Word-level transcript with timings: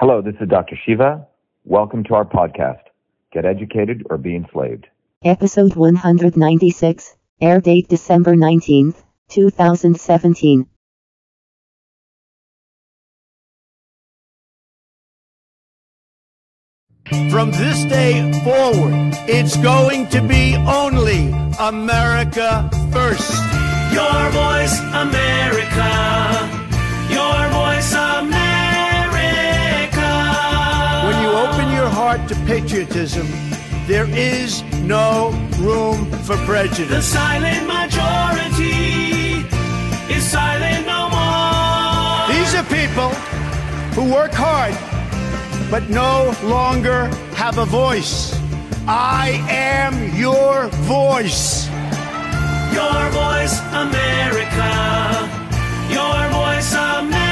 Hello, 0.00 0.22
this 0.22 0.36
is 0.40 0.48
Dr. 0.48 0.78
Shiva. 0.86 1.26
Welcome 1.64 2.04
to 2.04 2.14
our 2.14 2.24
podcast, 2.24 2.82
Get 3.32 3.44
Educated 3.44 4.06
or 4.08 4.16
Be 4.16 4.36
Enslaved. 4.36 4.86
Episode 5.24 5.74
196, 5.74 7.16
air 7.40 7.60
date 7.60 7.88
December 7.88 8.36
19th, 8.36 9.02
2017. 9.28 10.68
From 17.28 17.50
this 17.50 17.82
day 17.86 18.32
forward, 18.44 19.16
it's 19.26 19.56
going 19.56 20.06
to 20.10 20.22
be 20.22 20.54
only 20.54 21.26
America 21.58 22.70
first. 22.92 23.34
Your 23.92 24.30
voice, 24.30 24.78
America. 24.94 25.90
Your 27.10 27.48
voice, 27.48 27.92
America. 27.94 28.07
To 32.28 32.34
patriotism, 32.46 33.26
there 33.86 34.08
is 34.10 34.62
no 34.84 35.30
room 35.58 36.10
for 36.22 36.36
prejudice. 36.44 36.88
The 36.88 37.02
silent 37.02 37.66
majority 37.66 39.46
is 40.14 40.22
silent 40.30 40.86
no 40.86 41.08
more. 41.08 42.28
These 42.34 42.54
are 42.54 42.64
people 42.64 43.10
who 43.94 44.12
work 44.12 44.32
hard 44.32 44.74
but 45.70 45.88
no 45.90 46.34
longer 46.42 47.06
have 47.34 47.58
a 47.58 47.64
voice. 47.64 48.34
I 48.86 49.44
am 49.48 50.14
your 50.16 50.68
voice. 50.86 51.66
Your 52.72 53.10
voice, 53.10 53.58
America. 53.72 54.70
Your 55.90 56.28
voice, 56.30 56.72
America. 56.72 57.27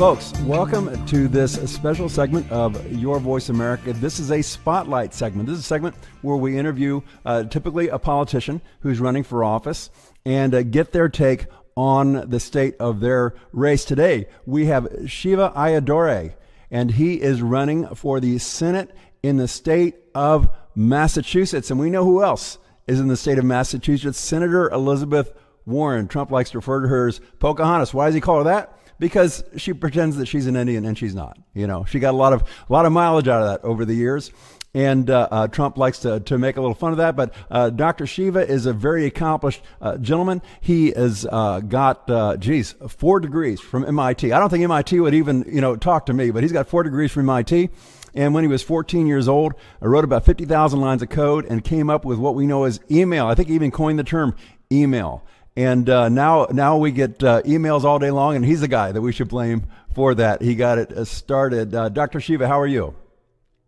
Folks, 0.00 0.32
welcome 0.44 1.04
to 1.08 1.28
this 1.28 1.56
special 1.70 2.08
segment 2.08 2.50
of 2.50 2.90
Your 2.90 3.20
Voice 3.20 3.50
America. 3.50 3.92
This 3.92 4.18
is 4.18 4.30
a 4.30 4.40
spotlight 4.40 5.12
segment. 5.12 5.46
This 5.46 5.58
is 5.58 5.64
a 5.64 5.68
segment 5.68 5.94
where 6.22 6.38
we 6.38 6.56
interview 6.56 7.02
uh, 7.26 7.44
typically 7.44 7.88
a 7.88 7.98
politician 7.98 8.62
who's 8.80 8.98
running 8.98 9.24
for 9.24 9.44
office 9.44 9.90
and 10.24 10.54
uh, 10.54 10.62
get 10.62 10.92
their 10.92 11.10
take 11.10 11.48
on 11.76 12.30
the 12.30 12.40
state 12.40 12.76
of 12.80 13.00
their 13.00 13.34
race. 13.52 13.84
Today, 13.84 14.26
we 14.46 14.64
have 14.64 14.88
Shiva 15.04 15.52
Ayyadurai, 15.54 16.32
and 16.70 16.92
he 16.92 17.20
is 17.20 17.42
running 17.42 17.86
for 17.94 18.20
the 18.20 18.38
Senate 18.38 18.96
in 19.22 19.36
the 19.36 19.48
state 19.48 19.96
of 20.14 20.48
Massachusetts. 20.74 21.70
And 21.70 21.78
we 21.78 21.90
know 21.90 22.06
who 22.06 22.24
else 22.24 22.56
is 22.86 23.00
in 23.00 23.08
the 23.08 23.18
state 23.18 23.36
of 23.36 23.44
Massachusetts 23.44 24.18
Senator 24.18 24.70
Elizabeth 24.70 25.34
Warren. 25.66 26.08
Trump 26.08 26.30
likes 26.30 26.52
to 26.52 26.58
refer 26.58 26.80
to 26.80 26.88
her 26.88 27.08
as 27.08 27.20
Pocahontas. 27.38 27.92
Why 27.92 28.06
does 28.06 28.14
he 28.14 28.22
call 28.22 28.38
her 28.38 28.44
that? 28.44 28.79
Because 29.00 29.42
she 29.56 29.72
pretends 29.72 30.16
that 30.18 30.26
she's 30.26 30.46
an 30.46 30.54
Indian 30.54 30.84
and 30.84 30.96
she's 30.96 31.14
not. 31.14 31.36
You 31.54 31.66
know, 31.66 31.84
she 31.84 31.98
got 31.98 32.14
a 32.14 32.16
lot 32.16 32.32
of 32.32 32.42
a 32.42 32.72
lot 32.72 32.86
of 32.86 32.92
mileage 32.92 33.26
out 33.26 33.42
of 33.42 33.48
that 33.48 33.66
over 33.66 33.84
the 33.84 33.94
years. 33.94 34.30
And 34.72 35.10
uh, 35.10 35.26
uh, 35.30 35.48
Trump 35.48 35.76
likes 35.76 35.98
to, 36.00 36.20
to 36.20 36.38
make 36.38 36.56
a 36.56 36.60
little 36.60 36.76
fun 36.76 36.92
of 36.92 36.98
that. 36.98 37.16
But 37.16 37.34
uh, 37.50 37.70
Dr. 37.70 38.06
Shiva 38.06 38.46
is 38.46 38.66
a 38.66 38.72
very 38.72 39.04
accomplished 39.04 39.62
uh, 39.80 39.96
gentleman. 39.98 40.42
He 40.60 40.92
has 40.92 41.26
uh, 41.30 41.60
got, 41.60 42.08
uh, 42.08 42.36
geez, 42.36 42.76
four 42.88 43.18
degrees 43.18 43.60
from 43.60 43.84
MIT. 43.84 44.32
I 44.32 44.38
don't 44.38 44.48
think 44.48 44.62
MIT 44.62 45.00
would 45.00 45.14
even, 45.14 45.44
you 45.48 45.60
know, 45.60 45.74
talk 45.74 46.06
to 46.06 46.12
me, 46.12 46.30
but 46.30 46.44
he's 46.44 46.52
got 46.52 46.68
four 46.68 46.84
degrees 46.84 47.10
from 47.10 47.28
MIT. 47.28 47.70
And 48.14 48.34
when 48.34 48.44
he 48.44 48.48
was 48.48 48.62
14 48.62 49.06
years 49.06 49.28
old, 49.28 49.54
I 49.82 49.86
wrote 49.86 50.04
about 50.04 50.24
50,000 50.24 50.80
lines 50.80 51.02
of 51.02 51.08
code 51.08 51.46
and 51.46 51.64
came 51.64 51.90
up 51.90 52.04
with 52.04 52.18
what 52.18 52.34
we 52.34 52.46
know 52.46 52.64
as 52.64 52.80
email. 52.90 53.26
I 53.26 53.34
think 53.34 53.48
he 53.48 53.54
even 53.54 53.70
coined 53.70 53.98
the 53.98 54.04
term 54.04 54.34
email. 54.72 55.24
And 55.60 55.90
uh, 55.90 56.08
now, 56.08 56.46
now 56.50 56.78
we 56.78 56.90
get 56.90 57.22
uh, 57.22 57.42
emails 57.42 57.84
all 57.84 57.98
day 57.98 58.10
long, 58.10 58.34
and 58.34 58.42
he's 58.42 58.62
the 58.62 58.68
guy 58.68 58.92
that 58.92 59.02
we 59.02 59.12
should 59.12 59.28
blame 59.28 59.66
for 59.94 60.14
that. 60.14 60.40
He 60.40 60.54
got 60.54 60.78
it 60.78 60.90
uh, 60.90 61.04
started. 61.04 61.74
Uh, 61.74 61.90
Dr. 61.90 62.18
Shiva, 62.18 62.48
how 62.48 62.58
are 62.58 62.66
you? 62.66 62.94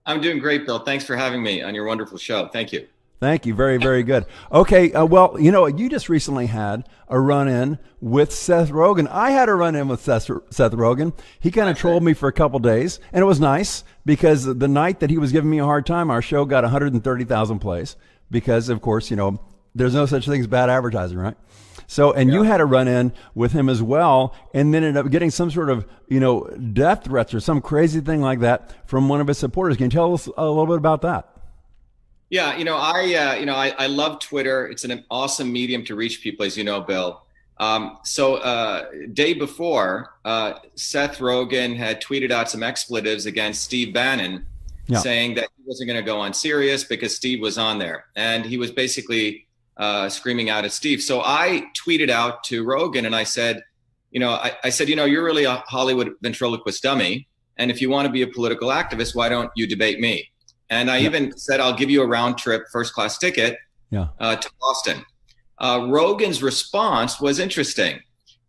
I'm 0.06 0.22
doing 0.22 0.38
great, 0.38 0.64
Bill. 0.64 0.78
Thanks 0.78 1.04
for 1.04 1.16
having 1.16 1.42
me 1.42 1.60
on 1.60 1.74
your 1.74 1.84
wonderful 1.84 2.16
show. 2.16 2.48
Thank 2.48 2.72
you. 2.72 2.88
Thank 3.20 3.44
you. 3.44 3.52
Very, 3.54 3.76
very 3.76 4.02
good. 4.04 4.24
Okay. 4.50 4.90
Uh, 4.94 5.04
well, 5.04 5.36
you 5.38 5.52
know, 5.52 5.66
you 5.66 5.90
just 5.90 6.08
recently 6.08 6.46
had 6.46 6.88
a 7.08 7.20
run 7.20 7.46
in 7.46 7.78
with 8.00 8.32
Seth 8.32 8.70
Rogen. 8.70 9.06
I 9.10 9.32
had 9.32 9.50
a 9.50 9.54
run 9.54 9.76
in 9.76 9.86
with 9.86 10.00
Seth, 10.00 10.30
Seth 10.48 10.72
Rogen. 10.72 11.12
He 11.40 11.50
kind 11.50 11.68
of 11.68 11.76
trolled 11.76 12.02
me 12.02 12.14
for 12.14 12.26
a 12.26 12.32
couple 12.32 12.58
days, 12.58 13.00
and 13.12 13.22
it 13.22 13.26
was 13.26 13.38
nice 13.38 13.84
because 14.06 14.46
the 14.46 14.66
night 14.66 15.00
that 15.00 15.10
he 15.10 15.18
was 15.18 15.30
giving 15.30 15.50
me 15.50 15.58
a 15.58 15.66
hard 15.66 15.84
time, 15.84 16.10
our 16.10 16.22
show 16.22 16.46
got 16.46 16.64
130,000 16.64 17.58
plays 17.58 17.96
because, 18.30 18.70
of 18.70 18.80
course, 18.80 19.10
you 19.10 19.16
know, 19.16 19.38
there's 19.74 19.94
no 19.94 20.06
such 20.06 20.26
thing 20.26 20.40
as 20.40 20.46
bad 20.46 20.70
advertising, 20.70 21.18
right? 21.18 21.36
So, 21.92 22.10
and 22.10 22.32
you 22.32 22.42
had 22.42 22.62
a 22.62 22.64
run 22.64 22.88
in 22.88 23.12
with 23.34 23.52
him 23.52 23.68
as 23.68 23.82
well, 23.82 24.34
and 24.54 24.72
then 24.72 24.82
ended 24.82 25.04
up 25.04 25.12
getting 25.12 25.30
some 25.30 25.50
sort 25.50 25.68
of, 25.68 25.86
you 26.08 26.20
know, 26.20 26.44
death 26.72 27.04
threats 27.04 27.34
or 27.34 27.40
some 27.40 27.60
crazy 27.60 28.00
thing 28.00 28.22
like 28.22 28.40
that 28.40 28.88
from 28.88 29.10
one 29.10 29.20
of 29.20 29.26
his 29.26 29.36
supporters. 29.36 29.76
Can 29.76 29.84
you 29.84 29.90
tell 29.90 30.14
us 30.14 30.26
a 30.26 30.46
little 30.48 30.64
bit 30.64 30.78
about 30.78 31.02
that? 31.02 31.28
Yeah, 32.30 32.56
you 32.56 32.64
know, 32.64 32.78
I, 32.78 33.14
uh, 33.14 33.34
you 33.34 33.44
know, 33.44 33.54
I, 33.54 33.74
I 33.78 33.88
love 33.88 34.20
Twitter. 34.20 34.68
It's 34.68 34.84
an 34.84 35.04
awesome 35.10 35.52
medium 35.52 35.84
to 35.84 35.94
reach 35.94 36.22
people, 36.22 36.46
as 36.46 36.56
you 36.56 36.64
know, 36.64 36.80
Bill. 36.80 37.20
Um, 37.58 37.98
so, 38.04 38.36
uh, 38.36 38.86
day 39.12 39.34
before, 39.34 40.14
uh, 40.24 40.54
Seth 40.74 41.18
Rogen 41.18 41.76
had 41.76 42.02
tweeted 42.02 42.30
out 42.30 42.48
some 42.48 42.62
expletives 42.62 43.26
against 43.26 43.64
Steve 43.64 43.92
Bannon, 43.92 44.46
Yeah. 44.86 44.98
saying 45.00 45.34
that 45.34 45.48
he 45.58 45.62
wasn't 45.66 45.88
going 45.88 46.02
to 46.02 46.06
go 46.06 46.18
on 46.18 46.32
Sirius 46.32 46.84
because 46.84 47.14
Steve 47.14 47.42
was 47.42 47.58
on 47.58 47.78
there, 47.78 48.06
and 48.16 48.46
he 48.46 48.56
was 48.56 48.70
basically 48.70 49.46
uh, 49.76 50.08
screaming 50.08 50.50
out 50.50 50.64
at 50.64 50.72
Steve. 50.72 51.02
So 51.02 51.20
I 51.22 51.64
tweeted 51.86 52.10
out 52.10 52.44
to 52.44 52.64
Rogen, 52.64 53.06
and 53.06 53.14
I 53.16 53.24
said, 53.24 53.62
you 54.10 54.20
know, 54.20 54.30
I, 54.30 54.52
I 54.64 54.68
said, 54.70 54.88
you 54.88 54.96
know, 54.96 55.04
you're 55.06 55.24
really 55.24 55.44
a 55.44 55.56
Hollywood 55.66 56.12
ventriloquist 56.22 56.82
dummy, 56.82 57.26
and 57.56 57.70
if 57.70 57.80
you 57.80 57.88
want 57.90 58.06
to 58.06 58.12
be 58.12 58.22
a 58.22 58.26
political 58.26 58.68
activist, 58.68 59.14
why 59.14 59.28
don't 59.28 59.50
you 59.56 59.66
debate 59.66 60.00
me? 60.00 60.28
And 60.70 60.90
I 60.90 60.98
Yeah. 60.98 61.06
even 61.08 61.36
said, 61.38 61.60
I'll 61.60 61.74
give 61.76 61.90
you 61.90 62.02
a 62.02 62.06
round 62.06 62.38
trip 62.38 62.64
first 62.72 62.92
class 62.94 63.18
ticket 63.18 63.58
Yeah. 63.90 64.08
uh, 64.20 64.36
to 64.36 64.50
Boston. 64.60 65.04
Uh, 65.58 65.80
Rogen's 65.80 66.42
response 66.42 67.20
was 67.20 67.38
interesting. 67.38 68.00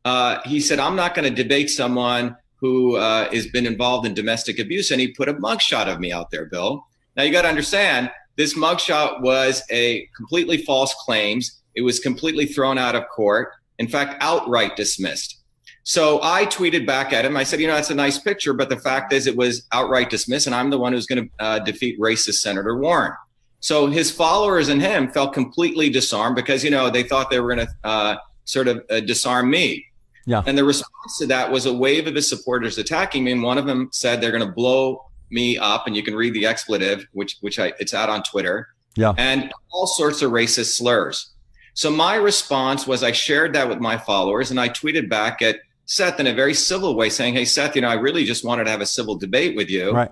Uh, 0.05 0.39
he 0.45 0.59
said, 0.59 0.79
I'm 0.79 0.95
not 0.95 1.15
going 1.15 1.33
to 1.33 1.43
debate 1.43 1.69
someone 1.69 2.35
who 2.55 2.95
uh, 2.95 3.29
has 3.31 3.47
been 3.47 3.65
involved 3.65 4.05
in 4.07 4.13
domestic 4.13 4.57
abuse. 4.57 4.89
And 4.89 4.99
he 5.01 5.09
put 5.09 5.27
a 5.29 5.33
mugshot 5.33 5.87
of 5.87 5.99
me 5.99 6.11
out 6.13 6.31
there, 6.31 6.45
Bill. 6.45 6.85
Now, 7.15 7.23
you 7.23 7.31
got 7.31 7.43
to 7.43 7.49
understand, 7.49 8.09
this 8.35 8.55
mugshot 8.55 9.21
was 9.21 9.63
a 9.71 10.07
completely 10.15 10.57
false 10.57 10.93
claims. 11.05 11.61
It 11.75 11.81
was 11.81 11.99
completely 11.99 12.45
thrown 12.45 12.77
out 12.77 12.95
of 12.95 13.03
court. 13.09 13.49
In 13.79 13.87
fact, 13.87 14.17
outright 14.21 14.75
dismissed. 14.75 15.39
So 15.83 16.21
I 16.23 16.45
tweeted 16.45 16.87
back 16.87 17.11
at 17.11 17.25
him. 17.25 17.35
I 17.35 17.43
said, 17.43 17.59
you 17.59 17.67
know, 17.67 17.75
that's 17.75 17.89
a 17.89 17.95
nice 17.95 18.17
picture, 18.17 18.53
but 18.53 18.69
the 18.69 18.79
fact 18.79 19.11
is 19.11 19.27
it 19.27 19.35
was 19.35 19.67
outright 19.73 20.09
dismissed, 20.09 20.47
and 20.47 20.55
I'm 20.55 20.69
the 20.69 20.77
one 20.77 20.93
who's 20.93 21.05
going 21.05 21.25
to 21.25 21.43
uh, 21.43 21.59
defeat 21.59 21.99
racist 21.99 22.35
Senator 22.35 22.77
Warren. 22.77 23.11
So 23.59 23.87
his 23.87 24.09
followers 24.11 24.69
and 24.69 24.81
him 24.81 25.09
felt 25.11 25.33
completely 25.33 25.89
disarmed 25.89 26.35
because, 26.35 26.63
you 26.63 26.69
know, 26.69 26.89
they 26.89 27.03
thought 27.03 27.29
they 27.29 27.39
were 27.39 27.53
going 27.53 27.67
to 27.67 27.73
uh, 27.83 28.17
sort 28.45 28.67
of 28.67 28.83
uh, 28.89 29.01
disarm 29.01 29.49
me. 29.49 29.85
Yeah. 30.25 30.43
And 30.45 30.57
the 30.57 30.63
response 30.63 31.17
to 31.19 31.25
that 31.27 31.51
was 31.51 31.65
a 31.65 31.73
wave 31.73 32.07
of 32.07 32.15
his 32.15 32.29
supporters 32.29 32.77
attacking 32.77 33.25
me. 33.25 33.33
And 33.33 33.43
one 33.43 33.57
of 33.57 33.65
them 33.65 33.89
said 33.91 34.21
they're 34.21 34.31
going 34.31 34.45
to 34.45 34.53
blow 34.53 35.05
me 35.33 35.57
up. 35.57 35.87
And 35.87 35.95
you 35.95 36.03
can 36.03 36.15
read 36.15 36.33
the 36.33 36.45
expletive, 36.45 37.05
which, 37.11 37.37
which 37.41 37.59
I, 37.59 37.73
it's 37.79 37.93
out 37.93 38.09
on 38.09 38.23
Twitter 38.23 38.69
Yeah. 38.95 39.13
and 39.17 39.51
all 39.71 39.87
sorts 39.87 40.21
of 40.21 40.31
racist 40.31 40.75
slurs. 40.75 41.31
So 41.73 41.89
my 41.89 42.15
response 42.15 42.85
was 42.85 43.01
I 43.03 43.11
shared 43.11 43.53
that 43.53 43.67
with 43.67 43.79
my 43.79 43.97
followers 43.97 44.51
and 44.51 44.59
I 44.59 44.69
tweeted 44.69 45.09
back 45.09 45.41
at 45.41 45.57
Seth 45.85 46.19
in 46.19 46.27
a 46.27 46.33
very 46.33 46.53
civil 46.53 46.95
way 46.95 47.09
saying, 47.09 47.33
Hey, 47.33 47.45
Seth, 47.45 47.75
you 47.75 47.81
know, 47.81 47.89
I 47.89 47.95
really 47.95 48.23
just 48.25 48.45
wanted 48.45 48.65
to 48.65 48.69
have 48.71 48.81
a 48.81 48.85
civil 48.85 49.15
debate 49.15 49.55
with 49.55 49.69
you. 49.69 49.91
Right. 49.91 50.11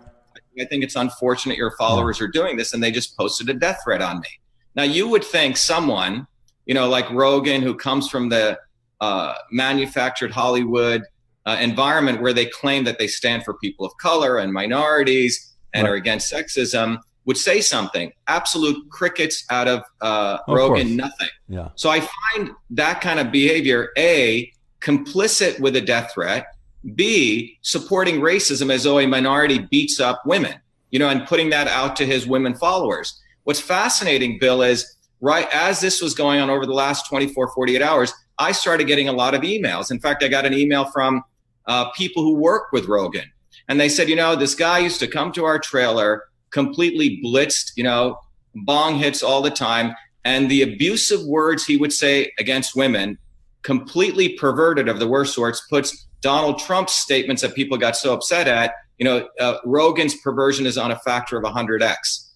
I 0.60 0.66
think 0.66 0.84
it's 0.84 0.96
unfortunate 0.96 1.56
your 1.58 1.72
followers 1.78 2.20
are 2.20 2.28
doing 2.28 2.58
this. 2.58 2.74
And 2.74 2.84
they 2.84 2.92
just 2.92 3.16
posted 3.16 3.48
a 3.50 3.54
death 3.54 3.80
threat 3.84 4.02
on 4.02 4.20
me. 4.20 4.28
Now, 4.76 4.84
you 4.84 5.08
would 5.08 5.24
think 5.24 5.56
someone, 5.56 6.28
you 6.66 6.74
know, 6.74 6.90
like 6.90 7.06
Rogen, 7.08 7.62
who 7.62 7.76
comes 7.76 8.10
from 8.10 8.30
the 8.30 8.58
uh, 9.00 9.36
manufactured 9.52 10.32
Hollywood 10.32 11.04
uh, 11.46 11.58
environment 11.60 12.22
where 12.22 12.34
they 12.34 12.46
claim 12.46 12.84
that 12.84 13.00
they 13.00 13.08
stand 13.08 13.44
for 13.44 13.54
people 13.56 13.86
of 13.86 13.92
color 13.98 14.38
and 14.38 14.54
minorities 14.54 15.54
and 15.74 15.84
Right. 15.86 15.92
are 15.92 15.96
against 15.96 16.32
sexism, 16.32 16.98
would 17.26 17.38
say 17.38 17.62
something. 17.62 18.12
Absolute 18.28 18.90
crickets 18.90 19.46
out 19.50 19.68
of 19.68 19.82
uh, 20.02 20.40
Of 20.48 20.56
Rogen, 20.56 20.68
course. 20.68 20.86
nothing. 20.90 21.30
Yeah. 21.48 21.70
So 21.76 21.90
I 21.90 22.02
find 22.02 22.52
that 22.72 23.00
kind 23.02 23.20
of 23.20 23.32
behavior, 23.32 23.90
A, 23.98 24.52
complicit 24.82 25.60
with 25.60 25.76
a 25.76 25.82
death 25.82 26.12
threat, 26.14 26.48
B, 26.96 27.58
supporting 27.62 28.20
racism 28.20 28.72
as 28.74 28.84
though 28.84 29.00
a 29.00 29.06
minority 29.06 29.60
beats 29.72 30.00
up 30.00 30.22
women, 30.26 30.56
you 30.90 31.00
know, 31.00 31.10
and 31.10 31.26
putting 31.28 31.50
that 31.52 31.68
out 31.68 31.96
to 31.98 32.06
his 32.06 32.26
women 32.28 32.56
followers. 32.56 33.20
What's 33.44 33.60
fascinating, 33.60 34.38
Bill, 34.40 34.62
is 34.64 34.98
right 35.22 35.48
as 35.54 35.80
this 35.80 36.02
was 36.02 36.14
going 36.16 36.40
on 36.40 36.50
over 36.50 36.66
the 36.66 36.74
last 36.74 37.08
24, 37.08 37.52
48 37.54 37.82
hours, 37.82 38.14
I 38.40 38.52
started 38.52 38.88
getting 38.88 39.08
a 39.08 39.14
lot 39.14 39.36
of 39.36 39.42
emails. 39.42 39.92
In 39.92 40.00
fact, 40.00 40.24
I 40.24 40.28
got 40.28 40.46
an 40.48 40.54
email 40.54 40.86
from 40.86 41.24
uh, 41.68 41.90
people 41.92 42.24
who 42.24 42.36
work 42.36 42.72
with 42.72 42.88
Rogen. 42.88 43.26
And 43.68 43.80
they 43.80 43.90
said, 43.90 44.10
you 44.10 44.16
know, 44.16 44.36
this 44.36 44.56
guy 44.56 44.80
used 44.80 45.00
to 45.00 45.08
come 45.08 45.32
to 45.34 45.46
our 45.46 45.60
trailer 45.60 46.24
completely 46.52 47.22
blitzed, 47.24 47.72
you 47.76 47.84
know, 47.84 48.20
bong 48.54 48.98
hits 48.98 49.24
all 49.24 49.42
the 49.42 49.52
time. 49.52 49.96
and 50.24 50.52
the 50.52 50.62
abusive 50.62 51.26
words 51.26 51.66
he 51.66 51.78
would 51.78 51.92
say 51.92 52.32
against 52.38 52.76
women, 52.76 53.18
completely 53.64 54.30
perverted 54.38 54.88
of 54.88 55.00
the 55.00 55.08
worst 55.08 55.34
sorts, 55.34 55.62
puts 55.68 56.06
Donald 56.22 56.60
Trump's 56.60 56.94
statements 56.94 57.42
that 57.42 57.56
people 57.56 57.76
got 57.76 57.98
so 57.98 58.14
upset 58.14 58.48
at. 58.48 58.74
You 59.00 59.06
know, 59.06 59.28
uh, 59.40 59.58
Rogen's 59.66 60.14
perversion 60.16 60.68
is 60.68 60.78
on 60.78 60.92
a 60.92 61.00
factor 61.00 61.38
of 61.38 61.44
100x. 61.44 62.30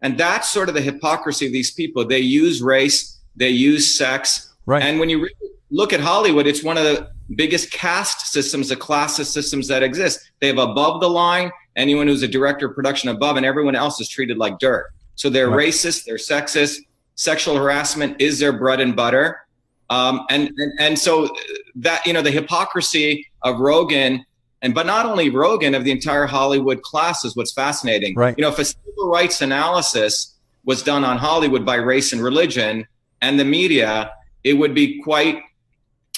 And 0.00 0.16
that's 0.16 0.48
sort 0.48 0.70
of 0.70 0.74
the 0.74 0.80
hypocrisy 0.80 1.44
of 1.44 1.52
these 1.52 1.72
people. 1.72 2.06
They 2.06 2.20
use 2.20 2.62
race, 2.62 3.18
they 3.34 3.50
use 3.50 3.96
sex. 3.96 4.54
Right. 4.64 4.82
And 4.82 4.98
when 4.98 5.10
you 5.10 5.18
really 5.18 5.50
look 5.70 5.92
at 5.92 6.00
Hollywood, 6.00 6.46
it's 6.46 6.62
one 6.62 6.76
of 6.78 6.84
the 6.84 7.10
biggest 7.34 7.72
caste 7.72 8.32
systems, 8.32 8.68
the 8.68 8.76
classist 8.76 9.26
systems 9.26 9.68
that 9.68 9.82
exist. 9.82 10.30
They 10.40 10.46
have 10.46 10.58
above 10.58 11.00
the 11.00 11.08
line, 11.08 11.50
anyone 11.74 12.06
who's 12.06 12.22
a 12.22 12.28
director 12.28 12.66
of 12.66 12.74
production 12.74 13.08
above, 13.08 13.36
and 13.36 13.44
everyone 13.44 13.74
else 13.74 14.00
is 14.00 14.08
treated 14.08 14.38
like 14.38 14.58
dirt. 14.58 14.86
So 15.16 15.28
they're 15.30 15.50
Right. 15.50 15.68
racist, 15.68 16.04
they're 16.04 16.16
sexist, 16.16 16.78
sexual 17.16 17.56
harassment 17.56 18.20
is 18.20 18.38
their 18.38 18.52
bread 18.52 18.80
and 18.80 18.94
butter. 18.94 19.40
Um, 19.88 20.26
and, 20.30 20.50
and 20.56 20.72
and 20.80 20.98
so 20.98 21.28
that 21.76 22.04
you 22.06 22.12
know 22.12 22.20
the 22.20 22.30
hypocrisy 22.32 23.24
of 23.42 23.56
Rogen 23.56 24.24
and 24.62 24.74
but 24.74 24.84
not 24.84 25.06
only 25.06 25.30
Rogen 25.30 25.76
of 25.76 25.84
the 25.84 25.92
entire 25.92 26.26
Hollywood 26.26 26.82
class 26.82 27.24
is 27.24 27.36
what's 27.36 27.52
fascinating. 27.52 28.16
Right. 28.16 28.34
You 28.36 28.42
know, 28.42 28.48
if 28.48 28.58
a 28.58 28.64
civil 28.64 29.08
rights 29.08 29.40
analysis 29.42 30.34
was 30.64 30.82
done 30.82 31.04
on 31.04 31.18
Hollywood 31.18 31.64
by 31.64 31.76
race 31.76 32.12
and 32.12 32.20
religion 32.22 32.84
and 33.22 33.38
the 33.38 33.44
media, 33.44 34.10
it 34.42 34.54
would 34.54 34.74
be 34.74 35.00
quite 35.02 35.40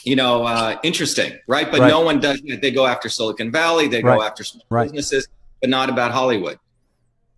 you 0.05 0.17
know 0.17 0.45
uh, 0.45 0.77
interesting, 0.83 1.33
right? 1.47 1.71
But 1.71 1.81
Right. 1.81 1.89
no 1.89 2.01
one 2.01 2.21
does 2.21 2.41
that. 2.49 2.63
They 2.63 2.71
go 2.71 2.87
after 2.87 3.09
Silicon 3.09 3.51
Valley, 3.51 3.89
they 3.89 4.03
Right. 4.03 4.17
go 4.17 4.23
after 4.23 4.45
small 4.45 4.65
Right. 4.71 4.85
businesses, 4.91 5.29
but 5.61 5.71
not 5.71 5.89
about 5.91 6.13
Hollywood. 6.13 6.59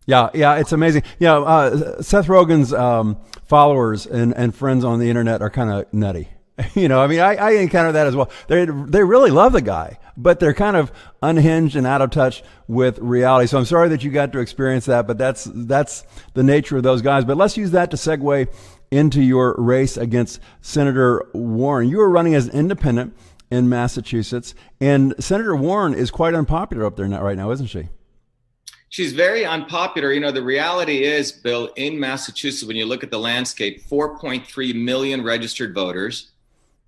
Yeah, 0.06 0.30
yeah, 0.34 0.56
it's 0.56 0.72
amazing. 0.72 1.02
Yeah, 1.18 1.38
uh, 1.38 2.02
Seth 2.02 2.26
Rogen's 2.26 2.72
um, 2.72 3.16
followers 3.46 4.06
and, 4.06 4.34
and 4.36 4.54
friends 4.54 4.84
on 4.84 4.98
the 4.98 5.08
internet 5.08 5.40
are 5.42 5.50
kind 5.50 5.70
of 5.70 5.92
nutty. 5.92 6.28
You 6.74 6.88
know, 6.88 7.00
I 7.00 7.06
mean, 7.06 7.20
I, 7.20 7.36
I 7.36 7.50
encounter 7.52 7.92
that 7.92 8.06
as 8.06 8.14
well. 8.14 8.30
They 8.48 8.66
they 8.66 9.02
really 9.02 9.30
love 9.30 9.52
the 9.54 9.62
guy, 9.62 9.98
but 10.14 10.40
they're 10.40 10.52
kind 10.52 10.76
of 10.76 10.92
unhinged 11.22 11.74
and 11.74 11.86
out 11.86 12.02
of 12.02 12.10
touch 12.10 12.42
with 12.68 12.98
reality. 12.98 13.46
So 13.46 13.56
I'm 13.56 13.64
sorry 13.64 13.88
that 13.88 14.04
you 14.04 14.10
got 14.10 14.30
to 14.32 14.40
experience 14.40 14.84
that, 14.84 15.06
but 15.06 15.16
that's 15.16 15.48
that's 15.54 16.04
the 16.34 16.42
nature 16.42 16.76
of 16.76 16.82
those 16.82 17.00
guys. 17.00 17.24
But 17.24 17.38
let's 17.38 17.56
use 17.56 17.70
that 17.70 17.90
to 17.92 17.96
segue 17.96 18.46
into 18.90 19.22
your 19.22 19.54
race 19.58 19.96
against 19.96 20.40
Senator 20.60 21.26
Warren. 21.32 21.88
You 21.88 21.98
were 21.98 22.10
running 22.10 22.34
as 22.34 22.48
an 22.48 22.54
independent 22.54 23.16
in 23.50 23.69
Massachusetts, 23.69 24.54
and 24.81 25.14
Senator 25.19 25.56
Warren 25.56 25.94
is 25.94 26.10
quite 26.10 26.34
unpopular 26.34 26.84
up 26.84 26.96
there 26.96 27.06
right 27.06 27.37
now, 27.37 27.50
isn't 27.50 27.66
she? 27.66 27.88
She's 28.90 29.12
very 29.12 29.44
unpopular. 29.44 30.12
You 30.12 30.20
know, 30.20 30.32
the 30.32 30.42
reality 30.42 31.04
is, 31.04 31.31
Bill, 31.31 31.70
in 31.76 31.98
Massachusetts, 31.98 32.66
when 32.66 32.76
you 32.76 32.87
look 32.87 33.04
at 33.04 33.10
the 33.10 33.19
landscape, 33.19 33.84
4.3 33.88 34.75
million 34.75 35.22
registered 35.22 35.75
voters, 35.75 36.32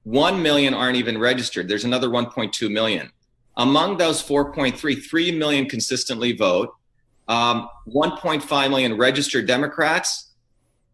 1 0.03 0.43
million 0.43 0.75
aren't 0.75 0.97
even 0.97 1.17
registered. 1.17 1.69
There's 1.69 1.85
another 1.85 2.09
1.2 2.09 2.71
million. 2.71 3.11
Among 3.57 3.99
those 3.99 4.21
4.3, 4.21 5.05
3 5.05 5.39
million 5.39 5.69
consistently 5.69 6.33
vote, 6.33 6.75
um, 7.29 7.69
1.5 7.87 8.71
million 8.71 8.97
registered 8.97 9.47
Democrats, 9.47 10.31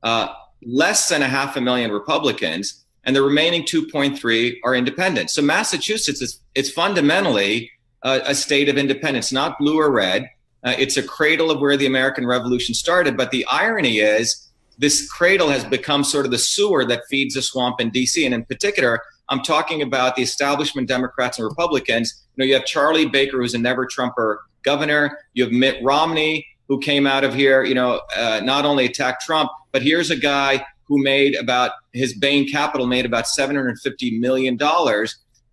uh, 0.03 0.29
less 0.65 1.09
than 1.09 1.23
a 1.23 1.29
half 1.29 1.57
a 1.57 1.61
million 1.61 1.91
Republicans, 1.93 2.85
and 3.05 3.15
the 3.15 3.23
remaining 3.23 3.63
2.3 3.63 4.59
are 4.65 4.75
independent. 4.75 5.31
So 5.31 5.43
Massachusetts 5.43 6.21
is 6.21 6.41
it's 6.55 6.71
fundamentally 6.71 7.71
a, 8.03 8.21
a 8.27 8.35
state 8.35 8.69
of 8.69 8.77
independence, 8.77 9.33
not 9.33 9.59
blue 9.59 9.79
or 9.79 9.91
red. 9.91 10.29
Uh, 10.65 10.75
it's 10.77 10.97
a 10.97 11.03
cradle 11.03 11.51
of 11.51 11.61
where 11.61 11.77
the 11.77 11.87
American 11.87 12.27
Revolution 12.27 12.75
started. 12.75 13.17
But 13.17 13.31
the 13.31 13.47
irony 13.51 13.99
is, 13.99 14.49
this 14.79 15.11
cradle 15.11 15.49
has 15.49 15.65
become 15.65 16.05
sort 16.05 16.25
of 16.25 16.31
the 16.31 16.39
sewer 16.39 16.85
that 16.87 17.03
feeds 17.09 17.35
the 17.35 17.43
swamp 17.43 17.81
in 17.81 17.91
DC. 17.91 18.25
And 18.25 18.35
in 18.35 18.45
particular, 18.45 19.01
I'm 19.29 19.43
talking 19.43 19.83
about 19.83 20.17
the 20.17 20.23
establishment 20.23 20.89
Democrats 20.89 21.39
and 21.39 21.47
Republicans. 21.47 22.25
You 22.37 22.43
know, 22.43 22.47
you 22.47 22.55
have 22.55 22.65
Charlie 22.65 23.07
Baker, 23.07 23.39
who's 23.39 23.55
a 23.55 23.59
never 23.59 23.87
Trumper 23.87 24.41
governor. 24.63 25.19
You 25.35 25.45
have 25.45 25.53
Mitt 25.53 25.83
Romney, 25.83 26.47
who 26.69 26.79
came 26.79 27.07
out 27.07 27.25
of 27.25 27.35
here, 27.35 27.65
you 27.65 27.75
know, 27.75 28.01
uh, 28.17 28.41
not 28.45 28.65
only 28.65 28.85
attacked 28.85 29.25
Trump, 29.25 29.51
but 29.73 29.83
here's 29.83 30.11
a 30.11 30.17
guy 30.17 30.65
who 30.85 31.03
made 31.03 31.35
about 31.35 31.73
his 31.93 32.15
Bain 32.15 32.49
Capital 32.49 32.87
made 32.87 33.05
about 33.05 33.25
$750 33.25 34.21
million 34.21 34.59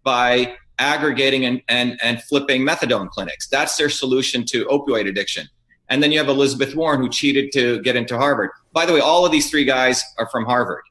by 0.03 0.55
aggregating 0.77 1.45
and, 1.45 1.61
and, 1.67 1.99
and 2.03 2.21
flipping 2.23 2.63
methadone 2.63 3.09
clinics. 3.09 3.47
That's 3.47 3.77
their 3.77 3.89
solution 3.89 4.45
to 4.45 4.65
opioid 4.65 5.07
addiction. 5.07 5.47
And 5.89 6.01
then 6.01 6.11
you 6.11 6.17
have 6.17 6.29
Elizabeth 6.29 6.75
Warren, 6.75 6.99
who 6.99 7.09
cheated 7.09 7.51
to 7.53 7.81
get 7.81 7.95
into 7.95 8.17
Harvard. 8.17 8.49
By 8.73 8.85
the 8.85 8.93
way, 8.93 8.99
all 8.99 9.25
of 9.25 9.31
these 9.31 9.49
three 9.49 9.65
guys 9.65 10.03
are 10.17 10.27
from 10.31 10.45
Harvard. 10.45 10.83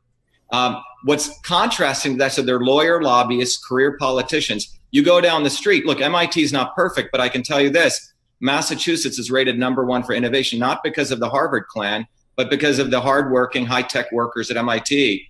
Um, 0.53 0.77
what's 1.05 1.41
contrasting 1.41 2.13
to 2.13 2.19
that, 2.19 2.33
so 2.33 2.43
they're 2.43 2.61
lawyer 2.61 3.03
lobbyists, 3.03 3.65
career 3.67 3.97
politicians. 3.99 4.79
You 4.91 5.03
go 5.03 5.21
down 5.21 5.43
the 5.43 5.51
street, 5.51 5.85
look, 5.85 6.01
MIT 6.01 6.41
is 6.41 6.53
not 6.53 6.77
perfect, 6.77 7.11
but 7.11 7.21
I 7.21 7.29
can 7.29 7.43
tell 7.43 7.61
you 7.61 7.71
this 7.71 8.14
Massachusetts 8.45 9.19
is 9.19 9.31
rated 9.31 9.59
number 9.59 9.87
one 9.87 10.03
for 10.03 10.13
innovation, 10.13 10.59
not 10.59 10.83
because 10.85 11.11
of 11.11 11.19
the 11.19 11.31
Harvard 11.31 11.67
clan, 11.67 12.07
but 12.37 12.51
because 12.51 12.79
of 12.79 12.91
the 12.91 13.01
hardworking, 13.01 13.65
high 13.65 13.83
tech 13.83 14.13
workers 14.13 14.51
at 14.51 14.59
MIT. 14.59 15.27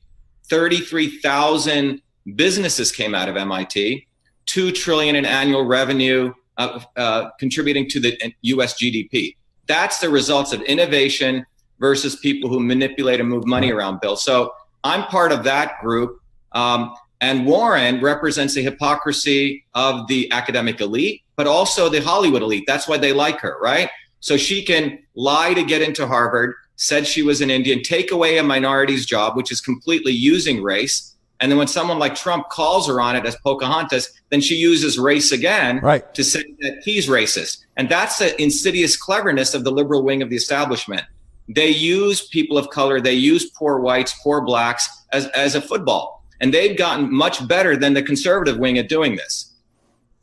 33,000 0.49 2.03
businesses 2.35 2.91
came 2.91 3.15
out 3.15 3.29
of 3.29 3.37
MIT, 3.37 4.07
2 4.47 4.73
trillion 4.73 5.15
in 5.15 5.25
annual 5.25 5.65
revenue 5.65 6.33
uh, 6.57 6.81
uh, 6.97 7.31
contributing 7.39 7.89
to 7.89 8.01
the 8.01 8.35
US 8.43 8.75
GDP. 8.75 9.37
That's 9.69 10.01
the 10.01 10.11
results 10.11 10.53
of 10.53 10.61
innovation 10.63 11.47
versus 11.79 12.17
people 12.17 12.51
who 12.51 12.59
manipulate 12.59 13.21
and 13.21 13.29
move 13.29 13.47
money 13.47 13.71
around, 13.71 14.01
Bill. 14.01 14.17
So 14.17 14.53
I'm 14.83 15.05
part 15.05 15.31
of 15.31 15.45
that 15.45 15.79
group. 15.81 16.21
Um, 16.51 16.95
and 17.21 17.47
Warren 17.47 18.01
represents 18.01 18.55
the 18.55 18.63
hypocrisy 18.63 19.65
of 19.75 20.09
the 20.09 20.31
academic 20.33 20.81
elite, 20.81 21.23
but 21.37 21.47
also 21.47 21.89
the 21.89 22.01
Hollywood 22.01 22.43
elite. 22.43 22.65
That's 22.67 22.89
why 22.89 22.99
they 22.99 23.13
like 23.13 23.41
her, 23.41 23.57
right? 23.61 23.91
So 24.21 24.37
she 24.37 24.65
can 24.65 24.99
lie 25.15 25.55
to 25.55 25.63
get 25.63 25.83
into 25.83 26.07
Harvard, 26.07 26.55
said 26.77 27.07
she 27.07 27.23
was 27.23 27.41
an 27.41 27.51
Indian, 27.51 27.83
take 27.83 28.11
away 28.11 28.39
a 28.39 28.43
minority's 28.43 29.07
job, 29.07 29.37
which 29.37 29.53
is 29.53 29.61
completely 29.61 30.13
using 30.13 30.63
race. 30.63 31.15
And 31.41 31.51
then 31.51 31.59
when 31.59 31.67
someone 31.67 31.99
like 31.99 32.15
Trump 32.15 32.49
calls 32.49 32.87
her 32.89 33.01
on 33.01 33.17
it 33.17 33.27
as 33.27 33.37
Pocahontas, 33.37 34.11
then 34.31 34.41
she 34.41 34.55
uses 34.55 34.99
race 34.99 35.31
again 35.33 35.81
Right. 35.81 36.15
to 36.15 36.25
say 36.25 36.43
that 36.61 36.81
he's 36.85 37.09
racist. 37.09 37.59
And 37.77 37.89
that's 37.89 38.19
the 38.19 38.41
insidious 38.41 38.97
cleverness 38.97 39.53
of 39.53 39.65
the 39.65 39.71
liberal 39.73 40.03
wing 40.03 40.23
of 40.23 40.31
the 40.31 40.37
establishment. 40.37 41.03
They 41.49 41.69
use 41.69 42.27
people 42.29 42.57
of 42.57 42.71
color, 42.71 43.01
they 43.01 43.13
use 43.13 43.51
poor 43.51 43.81
whites, 43.81 44.15
poor 44.23 44.41
blacks 44.41 44.89
as, 45.13 45.27
as 45.29 45.55
a 45.55 45.61
football. 45.61 46.25
And 46.41 46.55
they've 46.55 46.77
gotten 46.77 47.13
much 47.13 47.47
better 47.47 47.77
than 47.77 47.95
the 47.95 48.03
conservative 48.03 48.59
wing 48.59 48.79
at 48.79 48.89
doing 48.89 49.17
this. 49.17 49.54